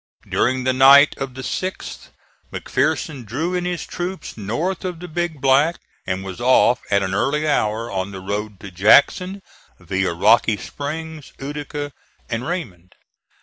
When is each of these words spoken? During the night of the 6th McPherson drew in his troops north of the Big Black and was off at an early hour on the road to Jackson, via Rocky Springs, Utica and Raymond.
During 0.27 0.63
the 0.63 0.73
night 0.73 1.15
of 1.19 1.35
the 1.35 1.43
6th 1.43 2.07
McPherson 2.51 3.23
drew 3.23 3.53
in 3.53 3.65
his 3.65 3.85
troops 3.85 4.35
north 4.35 4.83
of 4.83 4.99
the 4.99 5.07
Big 5.07 5.39
Black 5.39 5.77
and 6.07 6.23
was 6.23 6.41
off 6.41 6.81
at 6.89 7.03
an 7.03 7.13
early 7.13 7.47
hour 7.47 7.91
on 7.91 8.09
the 8.09 8.19
road 8.19 8.59
to 8.61 8.71
Jackson, 8.71 9.43
via 9.79 10.11
Rocky 10.11 10.57
Springs, 10.57 11.33
Utica 11.39 11.91
and 12.31 12.47
Raymond. 12.47 12.95